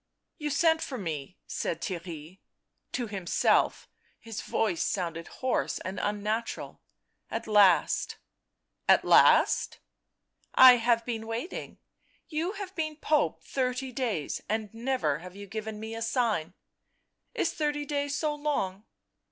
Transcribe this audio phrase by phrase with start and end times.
[0.39, 2.39] "You sent for me," said Theirry;
[2.91, 3.87] to himself
[4.19, 6.81] his voice sounded hoarse and unnatural."
[7.29, 8.17] At last
[8.89, 9.77] ""At last
[10.55, 11.77] ?""I have been waiting—
[12.37, 16.55] you have been Pope thirty days, and never have you given me a sign.""
[17.35, 18.85] Is thirty days so long?"